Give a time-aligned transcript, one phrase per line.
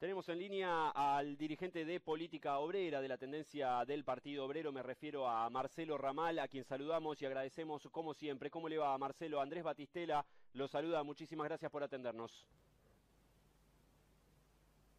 [0.00, 4.82] Tenemos en línea al dirigente de política obrera de la tendencia del Partido Obrero, me
[4.82, 8.48] refiero a Marcelo Ramal, a quien saludamos y agradecemos como siempre.
[8.48, 9.42] ¿Cómo le va, Marcelo?
[9.42, 10.24] Andrés Batistela
[10.54, 12.46] lo saluda, muchísimas gracias por atendernos.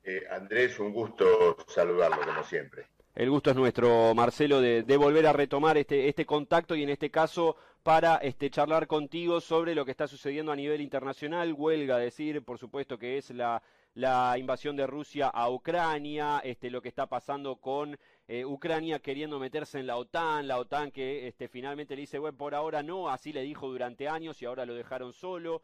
[0.03, 2.85] Eh, Andrés, un gusto saludarlo como siempre.
[3.15, 7.09] El gusto es nuestro, Marcelo, de, volver a retomar este, este contacto y en este
[7.09, 11.53] caso para este, charlar contigo sobre lo que está sucediendo a nivel internacional.
[11.53, 13.63] Huelga, decir, por supuesto, que es la
[13.93, 19.39] la invasión de Rusia a Ucrania, este, lo que está pasando con eh, Ucrania queriendo
[19.39, 23.09] meterse en la OTAN, la OTAN que este, finalmente le dice, bueno, por ahora no,
[23.09, 25.61] así le dijo durante años y ahora lo dejaron solo.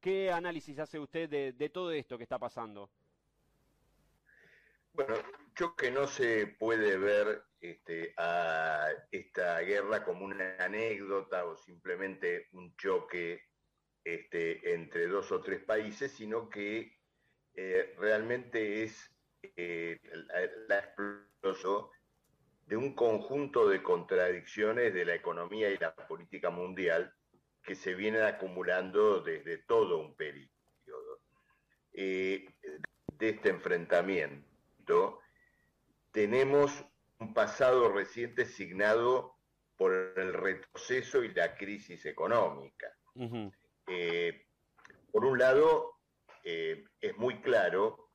[0.00, 2.90] ¿Qué análisis hace usted de, todo esto que está pasando?
[4.92, 5.14] Bueno,
[5.54, 12.48] yo que no se puede ver este, a esta guerra como una anécdota o simplemente
[12.52, 13.42] un choque
[14.02, 16.99] este, entre dos o tres países, sino que
[17.54, 19.10] eh, realmente es
[19.56, 19.98] eh,
[20.68, 21.86] la, explosión
[22.66, 27.12] de un conjunto de contradicciones de la economía y la política mundial
[27.62, 30.50] que se vienen acumulando desde todo un periodo.
[31.92, 32.46] Eh,
[33.18, 35.20] de este enfrentamiento
[36.12, 36.84] tenemos
[37.18, 39.36] un pasado reciente signado
[39.76, 42.86] por el retroceso y la crisis económica.
[45.12, 45.99] por un lado,
[46.44, 48.10] eh, es muy claro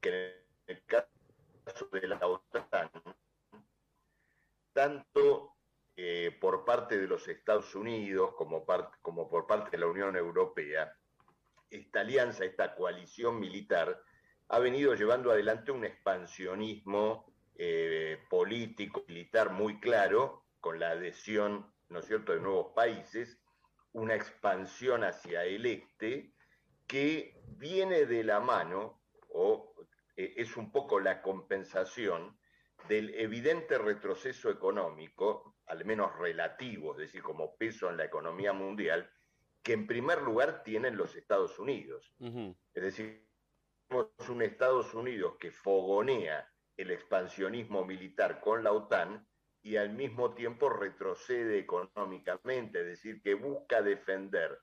[0.00, 2.90] que en el caso de la OTAN,
[4.72, 5.56] tanto
[5.96, 10.96] eh, por parte de los Estados Unidos como, por parte de la Unión Europea,
[11.68, 14.02] esta alianza, esta coalición militar,
[14.48, 22.00] ha venido llevando adelante un expansionismo eh, político, militar muy claro, con la adhesión, ¿no
[22.00, 23.38] es cierto?, de nuevos países,
[23.92, 26.32] una expansión hacia el este,
[26.90, 29.76] que viene de la mano, o
[30.16, 32.36] eh, es un poco la compensación
[32.88, 39.08] del evidente retroceso económico, al menos relativo, es decir, como peso en la economía mundial,
[39.62, 42.12] que en primer lugar tienen los Estados Unidos.
[42.74, 43.24] Es decir,
[43.86, 49.28] tenemos un Estados Unidos que fogonea el expansionismo militar con la OTAN
[49.62, 54.58] y al mismo tiempo retrocede económicamente, es decir, que busca defender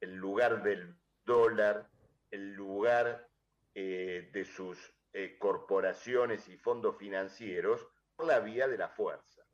[0.00, 0.99] el lugar del
[1.30, 1.88] dólar,
[2.32, 3.28] el lugar
[3.72, 4.76] eh, de sus
[5.12, 7.86] eh, corporaciones y fondos financieros
[8.16, 9.46] por la vía de la fuerza.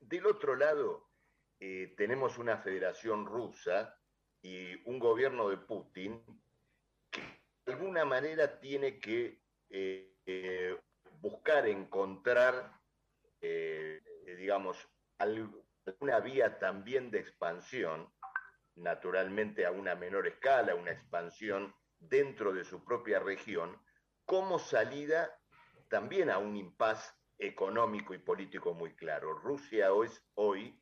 [0.00, 1.10] Del otro lado,
[1.60, 3.94] eh, tenemos una federación rusa
[4.40, 6.24] y un gobierno de Putin
[7.10, 7.20] que
[7.66, 9.38] de alguna manera tiene que
[11.20, 12.72] buscar encontrar,
[13.40, 18.08] digamos, alguna vía también de expansión
[18.78, 23.80] naturalmente a una menor escala, una expansión dentro de su propia región,
[24.24, 25.38] como salida
[25.88, 29.34] también a un impas económico y político muy claro.
[29.34, 30.80] Rusia es hoy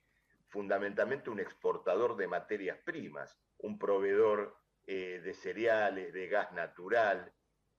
[0.48, 7.32] fundamentalmente un exportador de materias primas, un proveedor eh, de cereales, de gas natural,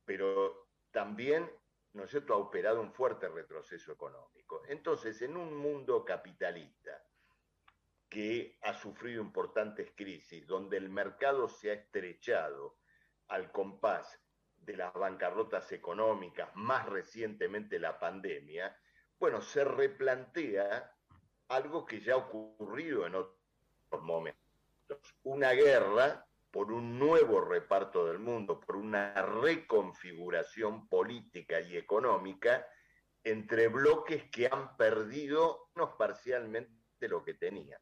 [0.06, 1.50] pero también,
[1.94, 4.64] ¿no es cierto?, ha operado un fuerte retroceso económico.
[4.68, 7.02] Entonces, en un mundo capitalista,
[8.10, 12.78] que ha sufrido importantes crisis, donde el mercado se ha estrechado
[13.28, 14.20] al compás
[14.56, 18.78] de las bancarrotas económicas, más recientemente la pandemia,
[19.20, 20.94] bueno, se replantea
[21.50, 28.20] algo que ya ha ocurrido en otros momentos, una guerra por un nuevo reparto del
[28.20, 32.66] mundo, por una reconfiguración política y económica
[33.24, 37.80] entre bloques que han perdido no parcialmente lo que tenían.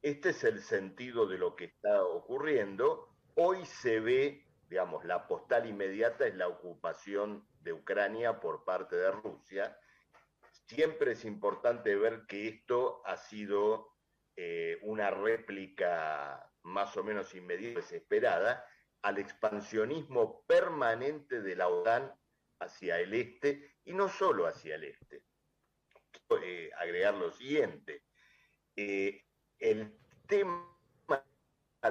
[0.00, 3.16] Este es el sentido de lo que está ocurriendo.
[3.34, 9.10] Hoy se ve, digamos, la postal inmediata es la ocupación de Ucrania por parte de
[9.10, 9.78] Rusia.
[10.66, 13.92] Siempre es importante ver que esto ha sido
[14.36, 18.64] eh, una réplica más o menos inmediata, desesperada,
[19.02, 22.12] al expansionismo permanente de la OTAN
[22.60, 25.24] hacia el este y no solo hacia el este.
[26.42, 28.04] Eh, agregar lo siguiente.
[28.76, 29.22] Eh,
[29.62, 30.66] el tema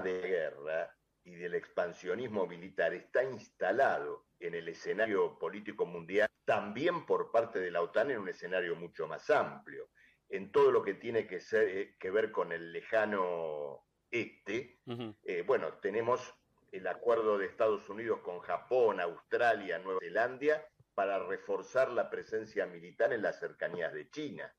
[0.03, 7.31] de guerra y del expansionismo militar está instalado en el escenario político mundial, también por
[7.31, 9.89] parte de la OTAN en un escenario mucho más amplio,
[10.27, 14.79] en todo lo que tiene que, ser, eh, que ver con el lejano este.
[15.23, 16.33] Eh, bueno, tenemos
[16.73, 23.13] el acuerdo de Estados Unidos con Japón, Australia, Nueva Zelanda, para reforzar la presencia militar
[23.13, 24.53] en las cercanías de China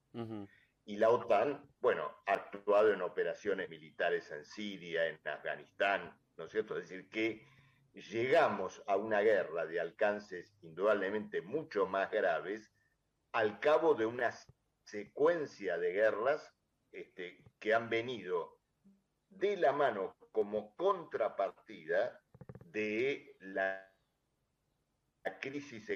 [0.84, 6.50] y la OTAN, bueno, ha actuado en operaciones militares en Siria, en Afganistán, ¿no es
[6.50, 6.76] cierto?
[6.76, 7.46] Es decir, que
[7.92, 12.72] llegamos a una guerra de alcances indudablemente mucho más graves
[13.32, 14.32] al cabo de una
[14.84, 16.52] secuencia de guerras
[16.90, 18.58] este, que han venido
[19.28, 22.20] de la mano como contrapartida
[22.64, 23.88] de la
[25.40, 25.88] crisis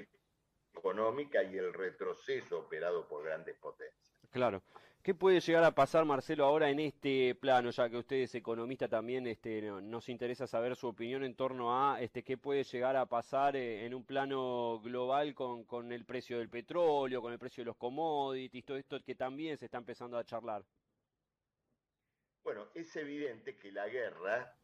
[0.73, 4.16] económica y el retroceso operado por grandes potencias.
[4.31, 4.61] Claro.
[5.07, 8.89] ¿Qué puede llegar a pasar, Marcelo, ahora en este plano, ya que usted es economista
[8.89, 13.05] también, este, nos interesa saber su opinión en torno a este, qué puede llegar a
[13.05, 17.61] pasar eh, en un plano global con, con el precio del petróleo, con el precio
[17.61, 20.65] de los commodities, todo esto que también se está empezando a charlar?
[22.43, 24.57] Bueno, es evidente que la guerra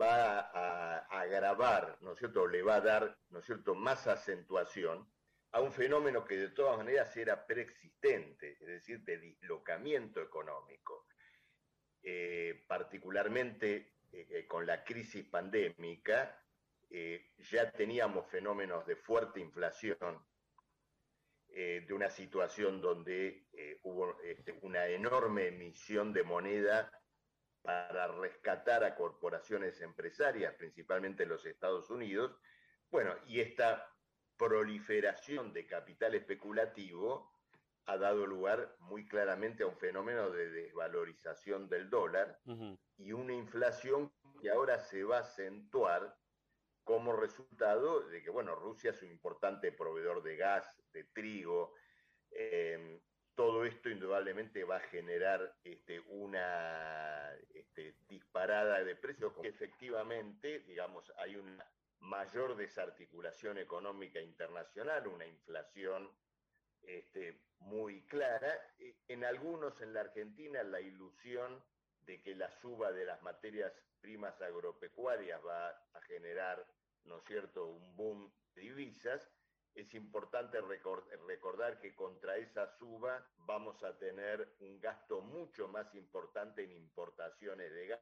[0.00, 5.06] va a agravar, ¿no es cierto?, le va a dar, ¿no es cierto?, más acentuación
[5.52, 11.06] a un fenómeno que de todas maneras era preexistente, es decir, de dislocamiento económico.
[12.02, 16.44] Eh, particularmente eh, eh, con la crisis pandémica,
[17.36, 20.26] ya teníamos fenómenos de fuerte inflación,
[21.46, 23.46] de una situación donde
[23.82, 26.90] hubo este, una enorme emisión de moneda
[27.60, 32.40] para rescatar a corporaciones empresarias, principalmente en los Estados Unidos.
[32.90, 33.94] Bueno, y esta
[34.38, 37.30] proliferación de capital especulativo
[37.86, 42.38] ha dado lugar muy claramente a un fenómeno de desvalorización del dólar
[42.98, 46.16] y una inflación que ahora se va a acentuar
[46.84, 51.74] como resultado de que, bueno, Rusia es un importante proveedor de gas, de trigo.
[52.30, 53.00] Em,
[53.34, 61.12] todo esto indudablemente va a generar este, una este, disparada de precios que efectivamente, digamos,
[61.18, 61.66] hay una
[62.00, 66.10] mayor desarticulación económica internacional, una inflación
[66.82, 68.52] este, muy clara.
[69.08, 71.62] En algunos en la Argentina la ilusión
[72.00, 76.64] de que la suba de las materias primas agropecuarias va a generar,
[77.04, 79.30] ¿no es cierto?, un boom de divisas.
[79.74, 86.64] Es importante recordar que contra esa suba vamos a tener un gasto mucho más importante
[86.64, 88.00] en importaciones de gas,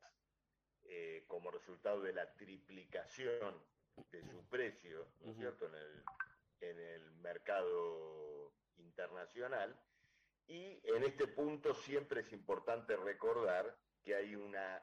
[0.85, 3.61] eh, como resultado de la triplicación
[4.11, 6.05] de su precio, ¿no es cierto?, en el,
[6.61, 9.79] en el mercado internacional.
[10.47, 14.81] Y en este punto siempre es importante recordar que hay una,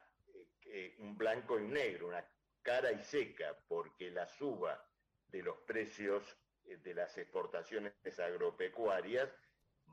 [0.66, 2.24] eh, un blanco y un negro, una
[2.62, 4.86] cara y seca, porque la suba
[5.28, 9.30] de los precios eh, de las exportaciones agropecuarias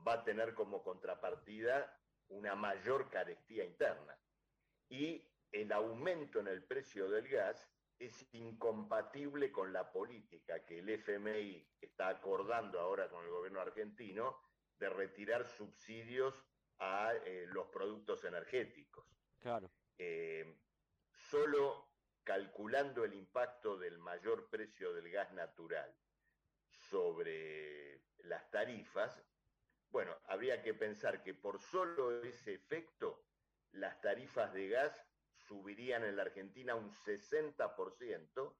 [0.06, 1.98] va a tener como contrapartida
[2.28, 4.18] una mayor carestía interna.
[4.88, 7.68] Y el aumento en el precio del gas
[8.02, 14.40] es incompatible con la política que el FMI está acordando ahora con el gobierno argentino
[14.78, 16.34] de retirar subsidios
[16.78, 19.06] a eh, los productos energéticos.
[19.38, 19.70] Claro.
[19.98, 20.58] Eh,
[21.12, 21.92] solo
[22.24, 25.94] calculando el impacto del mayor precio del gas natural
[26.68, 29.22] sobre las tarifas,
[29.90, 33.26] bueno, habría que pensar que por solo ese efecto
[33.70, 35.06] las tarifas de gas
[35.52, 38.54] subirían en la Argentina un 60%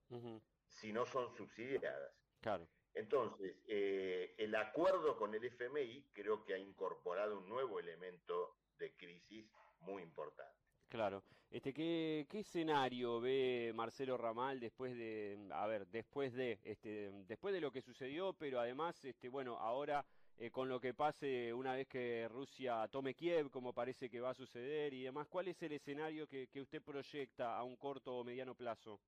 [0.68, 2.12] si no son subsidiadas.
[2.40, 2.68] Claro.
[2.94, 8.94] Entonces, eh, el acuerdo con el FMI creo que ha incorporado un nuevo elemento de
[8.94, 9.50] crisis
[9.80, 10.52] muy importante.
[10.88, 11.24] Claro.
[11.50, 17.54] Este, ¿qué, ¿Qué escenario ve Marcelo Ramal después de, a ver, después de, este, después
[17.54, 20.04] de lo que sucedió, pero además, este, bueno, ahora
[20.38, 24.30] eh, con lo que pase una vez que Rusia tome Kiev, como parece que va
[24.30, 25.28] a suceder y demás.
[25.28, 29.00] ¿Cuál es el escenario que, usted proyecta a un corto o mediano plazo?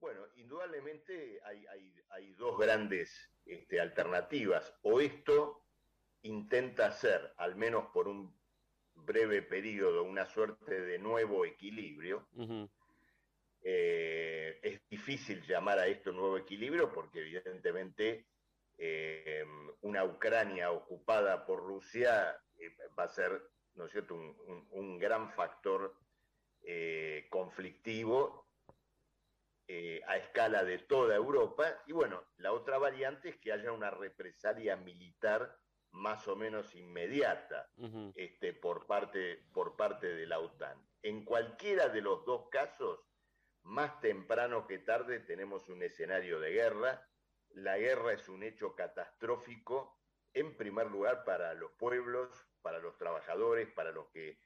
[0.00, 4.72] Bueno, indudablemente hay, dos grandes este, alternativas.
[4.82, 5.64] O esto
[6.22, 8.38] intenta ser, al menos por un
[8.94, 12.28] breve periodo, una suerte de nuevo equilibrio.
[13.62, 18.26] Eh, es difícil llamar a esto nuevo equilibrio porque evidentemente
[18.82, 19.44] eh,
[19.82, 23.42] una Ucrania ocupada por Rusia eh, va a ser,
[23.74, 25.94] ¿no es cierto?, un, gran factor
[26.62, 28.46] eh, conflictivo
[30.06, 31.82] a escala de toda Europa.
[31.86, 35.56] Y bueno, la otra variante es que haya una represalia militar
[35.92, 37.70] más o menos inmediata
[38.14, 40.76] este, por, parte, por parte de la OTAN.
[41.02, 42.98] En cualquiera de los dos casos,
[43.62, 47.06] más temprano que tarde tenemos un escenario de guerra
[47.54, 49.98] la guerra es un hecho catastrófico,
[50.32, 52.30] en primer lugar para los pueblos,
[52.62, 54.38] para los trabajadores, para los que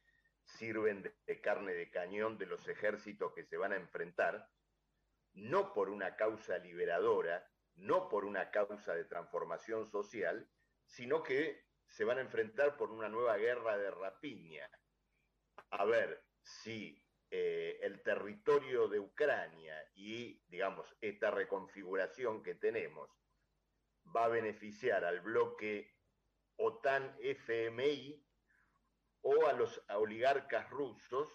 [0.44, 4.48] sirven de, carne de cañón de los ejércitos que se van a enfrentar,
[5.32, 10.48] no por una causa liberadora, no por una causa de transformación social,
[10.86, 14.68] sino que se van a enfrentar por una nueva guerra de rapiña.
[15.70, 17.03] A ver si
[17.36, 23.10] eh, el territorio de Ucrania y, digamos, esta reconfiguración que tenemos
[24.14, 25.96] va a beneficiar al bloque
[26.58, 28.24] OTAN-FMI
[29.22, 31.28] o a los oligarcas rusos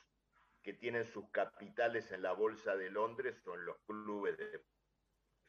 [0.62, 4.64] que tienen sus capitales en la Bolsa de Londres o en los clubes de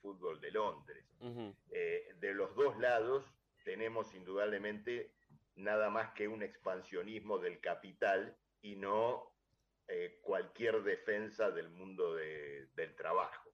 [0.03, 1.07] fútbol de Londres.
[1.71, 3.25] Eh, de los dos lados
[3.63, 5.15] tenemos indudablemente
[5.55, 9.31] nada más que un expansionismo del capital y no
[9.93, 13.51] eh, cualquier defensa del mundo del trabajo.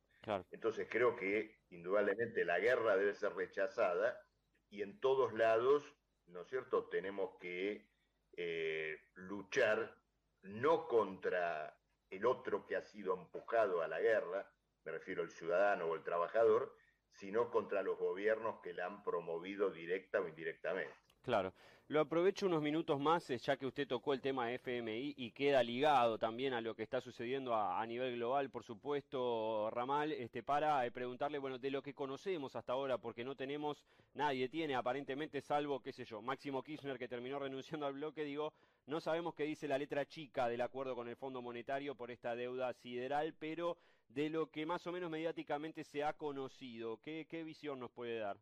[0.50, 4.20] Entonces creo que indudablemente la guerra debe ser rechazada
[4.68, 5.84] y en todos lados,
[6.26, 7.88] ¿no es cierto?, tenemos que
[8.36, 9.96] eh, luchar
[10.42, 14.52] no contra el otro que ha sido empujado a la guerra,
[14.84, 16.76] me refiero al ciudadano o el trabajador,
[17.12, 21.05] sino contra los gobiernos que la han promovido directa o indirectamente.
[21.26, 21.52] Claro.
[21.88, 25.60] Lo aprovecho unos minutos más, eh, ya que usted tocó el tema FMI y queda
[25.60, 30.86] ligado también a lo que está sucediendo a, nivel global, por supuesto, Ramal, este, para
[30.86, 35.40] eh, preguntarle, bueno, de lo que conocemos hasta ahora, porque no tenemos, nadie tiene aparentemente,
[35.40, 38.52] salvo, qué sé yo, Máximo Kirchner que terminó renunciando al bloque, digo,
[38.86, 42.36] no sabemos qué dice la letra chica del acuerdo con el Fondo Monetario por esta
[42.36, 43.78] deuda sideral, pero
[44.10, 48.18] de lo que más o menos mediáticamente se ha conocido, ¿qué, qué visión nos puede
[48.18, 48.36] dar?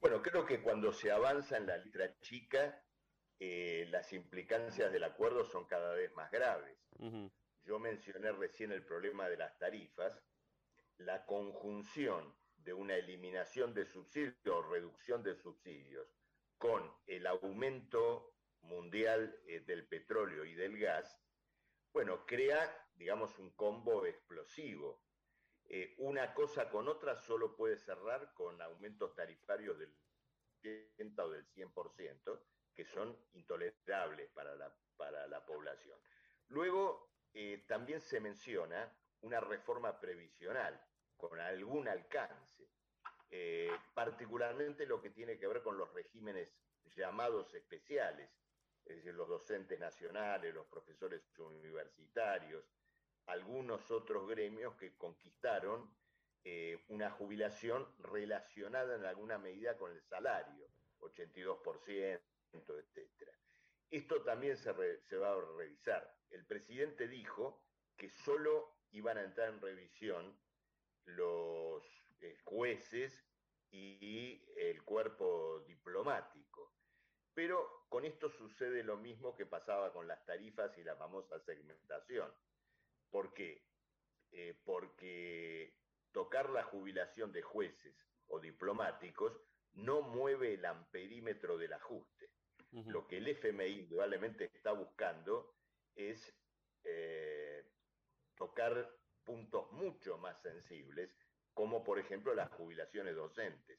[0.00, 2.84] Bueno, creo que cuando se avanza en la letra chica,
[3.40, 6.78] eh, las implicancias del acuerdo son cada vez más graves.
[7.64, 10.22] Yo mencioné recién el problema de las tarifas,
[10.98, 16.08] la conjunción de una eliminación de subsidios o reducción de subsidios
[16.58, 21.20] con el aumento mundial eh, del petróleo y del gas,
[21.92, 25.02] bueno, crea, digamos, un combo explosivo
[25.68, 29.94] eh, una cosa con otra solo puede cerrar con aumentos tarifarios del
[30.60, 32.40] 80 o del 100%,
[32.74, 35.98] que son intolerables para la, para la población.
[36.48, 40.80] Luego, eh, también se menciona una reforma previsional
[41.16, 42.70] con algún alcance,
[43.30, 46.50] eh, particularmente lo que tiene que ver con los regímenes
[46.96, 48.30] llamados especiales,
[48.84, 52.64] es decir, los docentes nacionales, los profesores universitarios,
[53.28, 55.90] algunos otros gremios que conquistaron
[56.44, 60.66] eh, una jubilación relacionada en alguna medida con el salario,
[61.00, 62.20] 82%,
[62.50, 63.28] etc.
[63.90, 66.16] Esto también se, va a revisar.
[66.30, 67.64] El presidente dijo
[67.96, 70.38] que solo iban a entrar en revisión
[71.04, 71.82] los
[72.20, 73.24] eh, jueces
[73.70, 76.72] y el cuerpo diplomático.
[77.34, 82.32] Pero con esto sucede lo mismo que pasaba con las tarifas y la famosa segmentación.
[83.10, 83.62] ¿Por qué?
[84.30, 85.74] Eh, porque
[86.12, 87.96] tocar la jubilación de jueces
[88.26, 89.40] o diplomáticos
[89.74, 92.30] no mueve el amperímetro del ajuste.
[92.70, 95.54] Lo que el FMI indudablemente está buscando
[95.94, 96.36] es
[96.84, 97.64] eh,
[98.36, 101.10] tocar puntos mucho más sensibles,
[101.54, 103.78] como por ejemplo las jubilaciones docentes.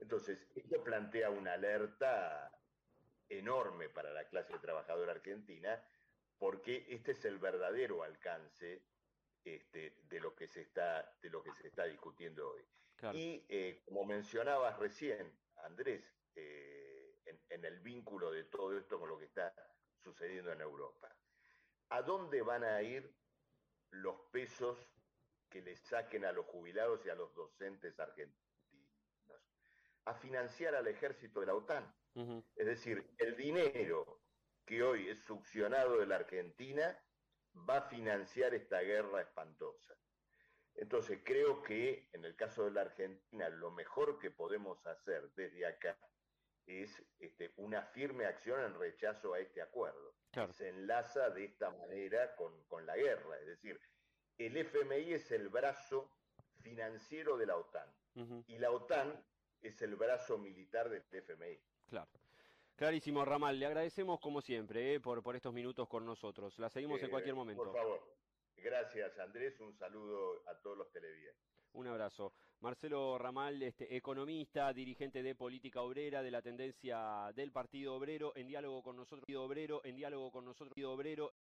[0.00, 2.52] Entonces, esto plantea una alerta
[3.28, 5.84] enorme para la clase trabajadora argentina
[6.38, 8.82] porque este es el verdadero alcance
[9.44, 12.62] este, de, lo que se está, de lo que se está discutiendo hoy.
[13.14, 15.32] Y eh, como mencionabas recién,
[15.64, 16.04] Andrés,
[16.34, 17.16] eh,
[17.48, 19.52] en, el vínculo de todo esto con lo que está
[20.02, 21.14] sucediendo en Europa,
[21.90, 23.14] ¿a dónde van a ir
[23.90, 24.78] los pesos
[25.48, 28.38] que le saquen a los jubilados y a los docentes argentinos?
[30.04, 31.94] A financiar al ejército de la OTAN.
[32.56, 34.20] Es decir, el dinero
[34.68, 36.94] que hoy es succionado de la Argentina
[37.68, 39.94] va a financiar esta guerra espantosa.
[40.74, 45.66] Entonces creo que en el caso de la Argentina lo mejor que podemos hacer desde
[45.66, 45.98] acá
[46.66, 51.70] es este, una firme acción en rechazo a este acuerdo, que se enlaza de esta
[51.70, 53.40] manera con, la guerra.
[53.40, 53.80] Es decir,
[54.36, 56.12] el FMI es el brazo
[56.60, 57.90] financiero de la OTAN
[58.46, 59.24] y la OTAN
[59.62, 61.58] es el brazo militar del FMI.
[61.88, 62.10] Claro.
[62.78, 63.58] Clarísimo, Ramal.
[63.58, 66.56] Le agradecemos como siempre eh, por, por estos minutos con nosotros.
[66.60, 67.64] La seguimos en cualquier momento.
[67.64, 68.00] Por favor.
[68.56, 69.58] Gracias, Andrés.
[69.58, 71.42] Un saludo a todos los televidentes.
[71.72, 72.32] Un abrazo.
[72.60, 78.46] Marcelo Ramal, este, economista, dirigente de política obrera de la tendencia del Partido Obrero, en
[78.46, 81.32] diálogo con nosotros, Partido Obrero, en diálogo con nosotros, Partido Obrero.